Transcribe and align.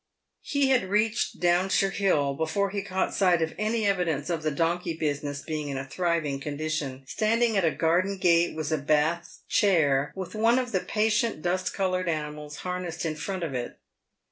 He 0.41 0.69
had 0.69 0.89
reached 0.89 1.39
Downshire 1.39 1.91
Hill 1.91 2.33
before 2.33 2.71
he 2.71 2.81
caught 2.81 3.13
sight 3.13 3.39
of 3.43 3.53
any 3.59 3.83
evi 3.83 4.05
dence 4.05 4.31
of 4.31 4.41
the 4.41 4.49
donkey 4.49 4.95
business 4.97 5.43
being 5.43 5.69
in 5.69 5.77
a 5.77 5.85
thriving 5.85 6.39
condition. 6.39 7.03
Stand 7.05 7.43
ing 7.43 7.55
at 7.55 7.63
a 7.63 7.69
garden 7.69 8.17
gate 8.17 8.55
was 8.55 8.71
a 8.71 8.79
Bath 8.79 9.43
chair, 9.47 10.11
with 10.15 10.33
one 10.33 10.57
of 10.57 10.71
the 10.71 10.79
patient 10.79 11.43
dust 11.43 11.75
coloured 11.75 12.09
animals 12.09 12.55
harnessed 12.65 13.05
in 13.05 13.13
front 13.13 13.43
of 13.43 13.53
it. 13.53 13.77